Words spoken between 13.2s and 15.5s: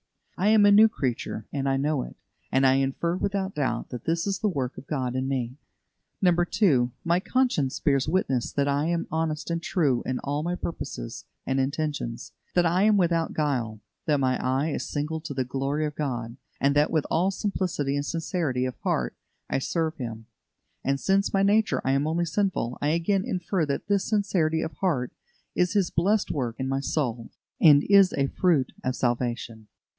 guile; that my eye is single to the